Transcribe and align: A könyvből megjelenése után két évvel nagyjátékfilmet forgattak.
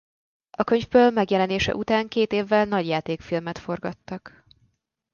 A 0.51 0.63
könyvből 0.63 1.11
megjelenése 1.11 1.75
után 1.75 2.07
két 2.07 2.31
évvel 2.31 2.65
nagyjátékfilmet 2.65 3.57
forgattak. 3.57 4.45